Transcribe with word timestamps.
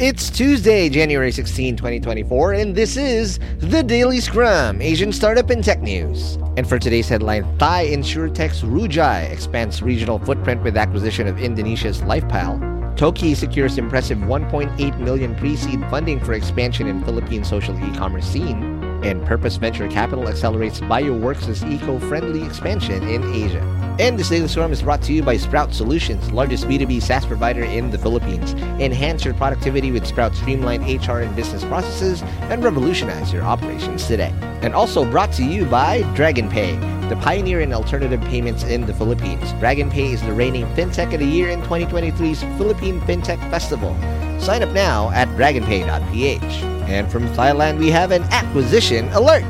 It's 0.00 0.30
Tuesday, 0.30 0.88
January 0.88 1.32
16, 1.32 1.74
2024, 1.74 2.52
and 2.52 2.72
this 2.72 2.96
is 2.96 3.40
the 3.58 3.82
Daily 3.82 4.20
Scrum, 4.20 4.80
Asian 4.80 5.12
startup 5.12 5.50
and 5.50 5.64
tech 5.64 5.80
news. 5.80 6.38
And 6.56 6.68
for 6.68 6.78
today's 6.78 7.08
headline, 7.08 7.58
Thai 7.58 7.86
insurtech 7.86 8.62
Roojai 8.62 9.28
expands 9.28 9.82
regional 9.82 10.20
footprint 10.20 10.62
with 10.62 10.76
acquisition 10.76 11.26
of 11.26 11.40
Indonesia's 11.40 12.02
LifePal. 12.02 12.96
Toki 12.96 13.34
secures 13.34 13.76
impressive 13.76 14.18
1.8 14.18 15.00
million 15.00 15.34
pre-seed 15.34 15.80
funding 15.90 16.20
for 16.20 16.34
expansion 16.34 16.86
in 16.86 17.02
Philippine 17.02 17.42
social 17.42 17.74
e-commerce 17.74 18.26
scene 18.26 18.87
and 19.02 19.24
Purpose 19.26 19.56
Venture 19.56 19.88
Capital 19.88 20.28
accelerates 20.28 20.80
BioWorks' 20.80 21.68
eco-friendly 21.70 22.44
expansion 22.44 23.06
in 23.08 23.22
Asia. 23.34 23.62
And 23.98 24.16
this 24.16 24.28
daily 24.28 24.46
scrum 24.46 24.70
is 24.70 24.82
brought 24.82 25.02
to 25.02 25.12
you 25.12 25.22
by 25.24 25.36
Sprout 25.36 25.74
Solutions, 25.74 26.30
largest 26.30 26.68
B2B 26.68 27.02
SaaS 27.02 27.26
provider 27.26 27.64
in 27.64 27.90
the 27.90 27.98
Philippines. 27.98 28.54
Enhance 28.80 29.24
your 29.24 29.34
productivity 29.34 29.90
with 29.90 30.06
Sprout 30.06 30.36
streamlined 30.36 30.84
HR 30.84 31.18
and 31.18 31.34
business 31.34 31.64
processes 31.64 32.22
and 32.42 32.62
revolutionize 32.62 33.32
your 33.32 33.42
operations 33.42 34.06
today. 34.06 34.32
And 34.62 34.72
also 34.74 35.04
brought 35.04 35.32
to 35.32 35.44
you 35.44 35.64
by 35.64 36.02
DragonPay, 36.14 37.08
the 37.08 37.16
pioneer 37.16 37.60
in 37.60 37.72
alternative 37.72 38.20
payments 38.22 38.62
in 38.62 38.86
the 38.86 38.94
Philippines. 38.94 39.52
DragonPay 39.54 40.12
is 40.12 40.22
the 40.22 40.32
reigning 40.32 40.66
FinTech 40.74 41.12
of 41.12 41.18
the 41.18 41.26
Year 41.26 41.48
in 41.48 41.60
2023's 41.62 42.42
Philippine 42.56 43.00
FinTech 43.00 43.40
Festival. 43.50 43.96
Sign 44.40 44.62
up 44.62 44.70
now 44.70 45.10
at 45.10 45.26
dragonpay.ph. 45.28 46.77
And 46.88 47.12
from 47.12 47.28
Thailand, 47.28 47.78
we 47.78 47.90
have 47.90 48.12
an 48.12 48.22
acquisition 48.32 49.08
alert. 49.10 49.44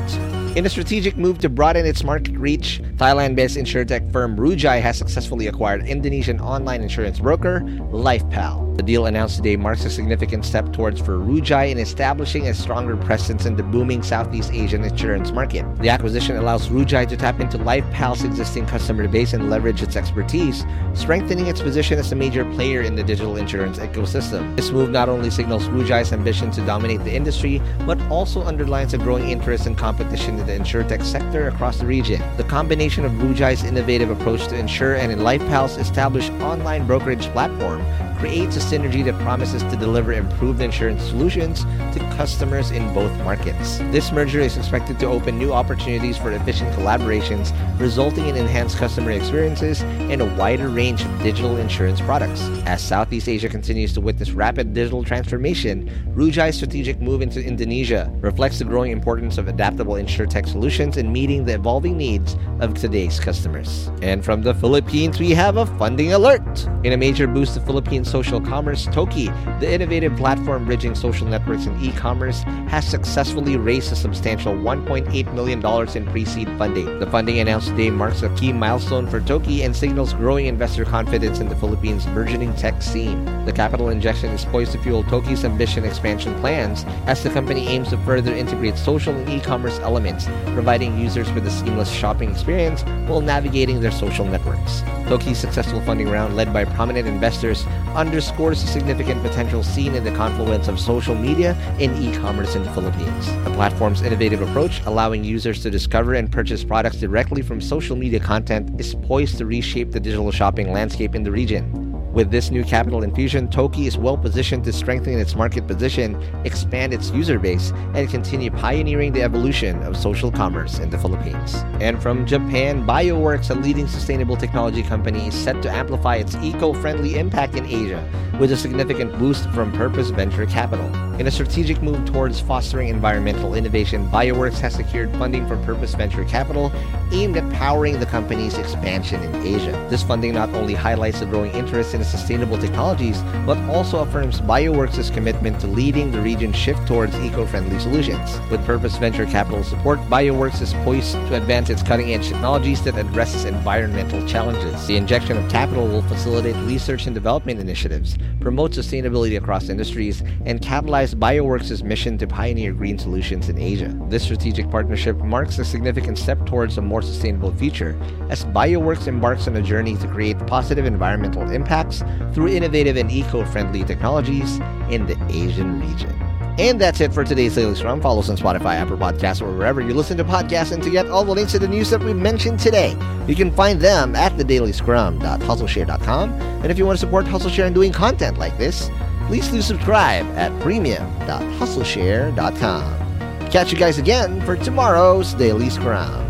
In 0.57 0.65
a 0.65 0.69
strategic 0.69 1.15
move 1.15 1.39
to 1.39 1.47
broaden 1.47 1.85
its 1.85 2.03
market 2.03 2.35
reach, 2.35 2.81
Thailand-based 2.99 3.55
insurtech 3.55 4.11
firm 4.11 4.35
Roojai 4.35 4.81
has 4.81 4.97
successfully 4.97 5.47
acquired 5.47 5.87
Indonesian 5.87 6.41
online 6.41 6.81
insurance 6.81 7.17
broker 7.19 7.61
LifePal. 7.93 8.75
The 8.75 8.83
deal 8.83 9.07
announced 9.07 9.35
today 9.35 9.57
marks 9.57 9.83
a 9.83 9.89
significant 9.89 10.45
step 10.45 10.71
towards 10.71 11.01
for 11.01 11.17
Roojai 11.17 11.69
in 11.69 11.77
establishing 11.77 12.47
a 12.47 12.53
stronger 12.53 12.95
presence 12.95 13.45
in 13.45 13.57
the 13.57 13.63
booming 13.63 14.01
Southeast 14.03 14.51
Asian 14.53 14.85
insurance 14.85 15.31
market. 15.31 15.65
The 15.79 15.89
acquisition 15.89 16.37
allows 16.37 16.69
Roojai 16.69 17.07
to 17.09 17.17
tap 17.17 17.41
into 17.41 17.57
LifePal's 17.57 18.23
existing 18.23 18.65
customer 18.67 19.07
base 19.09 19.33
and 19.33 19.49
leverage 19.49 19.81
its 19.81 19.97
expertise, 19.97 20.65
strengthening 20.93 21.47
its 21.47 21.61
position 21.61 21.99
as 21.99 22.13
a 22.13 22.15
major 22.15 22.45
player 22.53 22.81
in 22.81 22.95
the 22.95 23.03
digital 23.03 23.35
insurance 23.35 23.79
ecosystem. 23.79 24.55
This 24.55 24.71
move 24.71 24.91
not 24.91 25.09
only 25.09 25.29
signals 25.29 25.67
Roojai's 25.67 26.13
ambition 26.13 26.49
to 26.51 26.65
dominate 26.65 27.03
the 27.03 27.13
industry, 27.13 27.61
but 27.85 28.01
also 28.03 28.43
underlines 28.43 28.93
a 28.93 28.97
growing 28.97 29.29
interest 29.29 29.67
and 29.67 29.77
competition 29.77 30.39
in 30.39 30.45
the 30.45 30.53
insurtech 30.53 31.03
sector 31.03 31.49
across 31.49 31.79
the 31.79 31.85
region. 31.85 32.21
The 32.37 32.45
combination 32.45 32.88
of 32.97 33.11
Roojai's 33.11 33.63
innovative 33.63 34.09
approach 34.09 34.47
to 34.47 34.57
insure 34.57 34.95
and 34.95 35.11
in 35.11 35.19
LifePal's 35.19 35.77
established 35.77 36.31
online 36.41 36.87
brokerage 36.87 37.27
platform 37.27 37.81
creates 38.19 38.57
a 38.57 38.59
synergy 38.59 39.03
that 39.05 39.17
promises 39.21 39.63
to 39.63 39.75
deliver 39.77 40.11
improved 40.11 40.61
insurance 40.61 41.01
solutions 41.03 41.63
to 41.93 41.99
customers 42.17 42.71
in 42.71 42.93
both 42.93 43.11
markets. 43.23 43.77
This 43.91 44.11
merger 44.11 44.41
is 44.41 44.57
expected 44.57 44.99
to 44.99 45.05
open 45.07 45.37
new 45.37 45.53
opportunities 45.53 46.17
for 46.17 46.31
efficient 46.31 46.71
collaborations, 46.75 47.53
resulting 47.79 48.27
in 48.27 48.35
enhanced 48.35 48.77
customer 48.77 49.11
experiences 49.11 49.81
and 49.81 50.21
a 50.21 50.35
wider 50.35 50.67
range 50.67 51.01
of 51.01 51.23
digital 51.23 51.57
insurance 51.57 52.01
products. 52.01 52.41
As 52.65 52.81
Southeast 52.81 53.29
Asia 53.29 53.47
continues 53.47 53.93
to 53.93 54.01
witness 54.01 54.31
rapid 54.31 54.73
digital 54.73 55.03
transformation, 55.03 55.89
Roojai's 56.13 56.55
strategic 56.55 56.99
move 56.99 57.21
into 57.21 57.41
Indonesia 57.41 58.11
reflects 58.19 58.59
the 58.59 58.65
growing 58.65 58.91
importance 58.91 59.37
of 59.37 59.47
adaptable 59.47 59.93
insurtech 59.93 60.47
solutions 60.47 60.97
in 60.97 61.11
meeting 61.11 61.45
the 61.45 61.53
evolving 61.53 61.97
needs 61.97 62.35
of 62.59 62.73
today's 62.73 63.19
customers. 63.19 63.89
And 64.01 64.25
from 64.25 64.41
the 64.41 64.53
Philippines, 64.53 65.19
we 65.19 65.31
have 65.31 65.55
a 65.55 65.65
funding 65.77 66.11
alert. 66.13 66.67
In 66.83 66.93
a 66.93 66.97
major 66.97 67.27
boost 67.27 67.53
to 67.53 67.61
Philippine 67.61 68.03
social 68.09 68.41
commerce, 68.41 68.85
Toki, 68.85 69.27
the 69.59 69.71
innovative 69.71 70.15
platform 70.15 70.65
bridging 70.65 70.95
social 70.95 71.27
networks 71.27 71.65
and 71.65 71.81
e-commerce, 71.81 72.43
has 72.67 72.87
successfully 72.87 73.55
raised 73.55 73.91
a 73.91 73.95
substantial 73.95 74.53
$1.8 74.53 75.33
million 75.33 75.65
in 75.95 76.11
pre-seed 76.11 76.47
funding. 76.57 76.99
The 76.99 77.05
funding 77.07 77.39
announced 77.39 77.69
today 77.69 77.89
marks 77.89 78.23
a 78.23 78.29
key 78.35 78.51
milestone 78.51 79.07
for 79.07 79.21
Toki 79.21 79.63
and 79.63 79.75
signals 79.75 80.13
growing 80.13 80.47
investor 80.47 80.85
confidence 80.85 81.39
in 81.39 81.49
the 81.49 81.55
Philippines' 81.55 82.05
burgeoning 82.07 82.55
tech 82.55 82.81
scene. 82.81 83.23
The 83.45 83.53
capital 83.53 83.89
injection 83.89 84.31
is 84.31 84.45
poised 84.45 84.71
to 84.71 84.79
fuel 84.79 85.03
Toki's 85.03 85.45
ambition 85.45 85.85
expansion 85.85 86.33
plans 86.39 86.85
as 87.05 87.23
the 87.23 87.29
company 87.29 87.67
aims 87.67 87.89
to 87.89 87.97
further 87.99 88.33
integrate 88.33 88.77
social 88.77 89.13
and 89.13 89.29
e-commerce 89.29 89.79
elements, 89.79 90.25
providing 90.53 90.99
users 90.99 91.31
with 91.33 91.45
a 91.45 91.51
seamless 91.51 91.91
shopping 91.91 92.31
experience 92.31 92.83
while 93.07 93.21
navigating 93.21 93.79
their 93.79 93.91
social 93.91 94.25
networks. 94.25 94.81
Toki's 95.07 95.39
successful 95.39 95.81
funding 95.81 96.09
round, 96.09 96.35
led 96.35 96.53
by 96.53 96.65
prominent 96.65 97.07
investors, 97.07 97.65
underscores 97.99 98.61
the 98.61 98.67
significant 98.67 99.21
potential 99.21 99.61
seen 99.61 99.93
in 99.93 100.05
the 100.05 100.11
confluence 100.11 100.69
of 100.69 100.79
social 100.79 101.13
media 101.13 101.53
and 101.81 102.01
e-commerce 102.01 102.55
in 102.55 102.63
the 102.63 102.71
Philippines. 102.71 103.27
The 103.43 103.51
platform's 103.55 104.01
innovative 104.01 104.41
approach, 104.41 104.81
allowing 104.85 105.25
users 105.25 105.61
to 105.63 105.69
discover 105.69 106.13
and 106.13 106.31
purchase 106.31 106.63
products 106.63 106.95
directly 106.95 107.41
from 107.41 107.59
social 107.59 107.97
media 107.97 108.21
content, 108.21 108.79
is 108.79 108.95
poised 108.95 109.37
to 109.39 109.45
reshape 109.45 109.91
the 109.91 109.99
digital 109.99 110.31
shopping 110.31 110.71
landscape 110.71 111.13
in 111.13 111.23
the 111.23 111.31
region. 111.31 111.88
With 112.11 112.31
this 112.31 112.49
new 112.49 112.63
capital 112.63 113.03
infusion, 113.03 113.47
Toki 113.47 113.85
is 113.85 113.97
well 113.97 114.17
positioned 114.17 114.63
to 114.63 114.73
strengthen 114.73 115.19
its 115.19 115.35
market 115.35 115.67
position, 115.67 116.21
expand 116.43 116.93
its 116.93 117.11
user 117.11 117.37
base, 117.37 117.71
and 117.93 118.09
continue 118.09 118.49
pioneering 118.49 119.13
the 119.13 119.21
evolution 119.21 119.81
of 119.83 119.95
social 119.95 120.31
commerce 120.31 120.79
in 120.79 120.89
the 120.89 120.97
Philippines. 120.97 121.55
And 121.79 122.01
from 122.01 122.25
Japan, 122.25 122.85
BioWorks, 122.85 123.51
a 123.51 123.53
leading 123.53 123.87
sustainable 123.87 124.37
technology 124.37 124.81
company, 124.81 125.27
is 125.27 125.35
set 125.35 125.61
to 125.61 125.69
amplify 125.69 126.15
its 126.15 126.35
eco 126.37 126.73
friendly 126.73 127.19
impact 127.19 127.55
in 127.55 127.65
Asia 127.65 128.03
with 128.39 128.51
a 128.51 128.57
significant 128.57 129.17
boost 129.19 129.49
from 129.51 129.71
Purpose 129.71 130.09
Venture 130.09 130.47
Capital. 130.47 131.08
In 131.19 131.27
a 131.27 131.31
strategic 131.31 131.81
move 131.81 132.05
towards 132.05 132.39
fostering 132.39 132.87
environmental 132.87 133.53
innovation, 133.53 134.07
BioWorks 134.07 134.59
has 134.59 134.75
secured 134.75 135.11
funding 135.17 135.45
from 135.49 135.61
Purpose 135.65 135.93
Venture 135.93 136.23
Capital 136.23 136.71
aimed 137.11 137.35
at 137.35 137.51
powering 137.51 137.99
the 137.99 138.05
company's 138.05 138.57
expansion 138.57 139.21
in 139.21 139.35
Asia. 139.45 139.87
This 139.89 140.01
funding 140.01 140.33
not 140.33 140.47
only 140.51 140.73
highlights 140.73 141.19
the 141.19 141.25
growing 141.25 141.51
interest 141.51 141.93
in 141.93 142.05
sustainable 142.05 142.57
technologies, 142.57 143.21
but 143.45 143.57
also 143.69 143.99
affirms 143.99 144.39
BioWorks' 144.39 145.13
commitment 145.13 145.59
to 145.59 145.67
leading 145.67 146.09
the 146.09 146.21
region's 146.21 146.55
shift 146.55 146.87
towards 146.87 147.13
eco-friendly 147.17 147.79
solutions. 147.79 148.39
With 148.49 148.65
Purpose 148.65 148.95
Venture 148.95 149.25
Capital 149.25 149.65
support, 149.65 149.99
BioWorks 150.03 150.61
is 150.61 150.73
poised 150.85 151.11
to 151.11 151.35
advance 151.35 151.69
its 151.69 151.83
cutting-edge 151.83 152.29
technologies 152.29 152.81
that 152.83 152.97
addresses 152.97 153.43
environmental 153.43 154.25
challenges. 154.25 154.87
The 154.87 154.95
injection 154.95 155.37
of 155.37 155.51
capital 155.51 155.85
will 155.85 156.03
facilitate 156.03 156.55
research 156.65 157.07
and 157.07 157.13
development 157.13 157.59
initiatives, 157.59 158.17
promote 158.39 158.71
sustainability 158.71 159.37
across 159.37 159.67
industries, 159.67 160.21
and 160.45 160.61
catalyze 160.61 161.08
BioWorks' 161.15 161.83
mission 161.83 162.17
to 162.17 162.27
pioneer 162.27 162.73
green 162.73 162.97
solutions 162.97 163.49
in 163.49 163.57
Asia. 163.57 163.95
This 164.09 164.23
strategic 164.23 164.69
partnership 164.69 165.17
marks 165.17 165.59
a 165.59 165.65
significant 165.65 166.17
step 166.17 166.45
towards 166.45 166.77
a 166.77 166.81
more 166.81 167.01
sustainable 167.01 167.53
future 167.53 167.99
as 168.29 168.45
BioWorks 168.45 169.07
embarks 169.07 169.47
on 169.47 169.55
a 169.55 169.61
journey 169.61 169.95
to 169.97 170.07
create 170.07 170.37
positive 170.47 170.85
environmental 170.85 171.49
impacts 171.51 172.03
through 172.33 172.49
innovative 172.49 172.97
and 172.97 173.11
eco-friendly 173.11 173.83
technologies 173.83 174.59
in 174.89 175.05
the 175.05 175.17
Asian 175.29 175.79
region. 175.79 176.13
And 176.59 176.79
that's 176.81 176.99
it 176.99 177.13
for 177.13 177.23
today's 177.23 177.55
Daily 177.55 177.73
Scrum. 177.73 178.01
Follow 178.01 178.19
us 178.19 178.29
on 178.29 178.35
Spotify, 178.35 178.75
Apple 178.75 178.97
Podcasts, 178.97 179.41
or 179.41 179.49
wherever 179.55 179.79
you 179.79 179.93
listen 179.93 180.17
to 180.17 180.25
podcasts. 180.25 180.73
And 180.73 180.83
to 180.83 180.89
get 180.89 181.07
all 181.07 181.23
the 181.23 181.31
links 181.31 181.53
to 181.53 181.59
the 181.59 181.69
news 181.69 181.89
that 181.89 182.03
we 182.03 182.13
mentioned 182.13 182.59
today, 182.59 182.97
you 183.29 183.35
can 183.35 183.49
find 183.49 183.79
them 183.79 184.13
at 184.13 184.33
thedailyscrum.hustleshare.com. 184.33 186.31
And 186.31 186.65
if 186.65 186.77
you 186.77 186.85
want 186.85 186.99
to 186.99 187.05
support 187.05 187.25
HustleShare 187.27 187.65
in 187.65 187.73
doing 187.73 187.93
content 187.93 188.37
like 188.37 188.57
this, 188.57 188.89
please 189.29 189.47
do 189.49 189.61
subscribe 189.61 190.25
at 190.35 190.51
premium.hustleshare.com. 190.59 193.49
Catch 193.51 193.71
you 193.71 193.77
guys 193.77 193.99
again 193.99 194.41
for 194.41 194.57
tomorrow's 194.57 195.35
Daily 195.35 195.69
Scrum. 195.69 196.28